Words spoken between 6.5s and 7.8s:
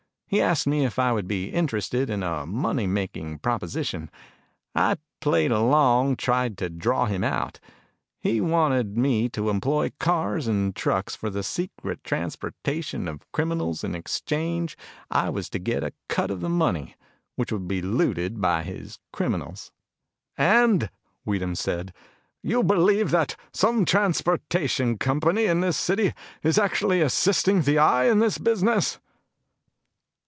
to draw him out.